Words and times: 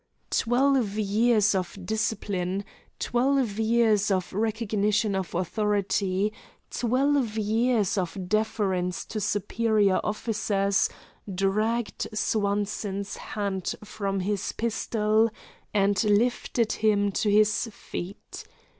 Twelve 0.31 0.97
years 0.97 1.53
of 1.53 1.77
discipline, 1.85 2.65
twelve 2.97 3.59
years 3.59 4.09
of 4.09 4.33
recognition 4.33 5.13
of 5.15 5.35
authority, 5.35 6.33
twelve 6.71 7.37
years 7.37 7.99
of 7.99 8.27
deference 8.27 9.05
to 9.05 9.19
superior 9.19 10.01
officers, 10.03 10.89
dragged 11.31 12.07
Swanson's 12.15 13.15
hand 13.17 13.75
from 13.83 14.21
his 14.21 14.53
pistol 14.53 15.29
and 15.71 16.03
lifted 16.03 16.71
him 16.71 17.11
to 17.11 17.29
his 17.29 17.69
feet. 17.71 18.45